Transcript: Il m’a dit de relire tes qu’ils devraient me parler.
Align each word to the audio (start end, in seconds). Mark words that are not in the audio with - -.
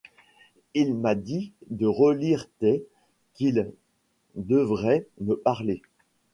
Il 0.73 0.95
m’a 0.95 1.13
dit 1.13 1.51
de 1.69 1.85
relire 1.85 2.47
tes 2.57 2.87
qu’ils 3.35 3.71
devraient 4.33 5.07
me 5.19 5.35
parler. 5.35 5.83